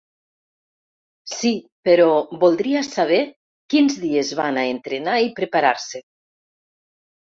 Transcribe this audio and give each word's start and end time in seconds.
Si, 1.33 1.51
però 1.89 2.07
voldria 2.45 2.83
saber 2.89 3.21
quins 3.77 4.01
dies 4.09 4.35
van 4.43 4.61
a 4.61 4.67
entrenar 4.75 5.23
i 5.31 5.35
preparar-se. 5.43 6.07